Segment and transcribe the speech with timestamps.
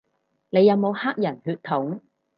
[0.49, 1.99] 你有冇黑人血統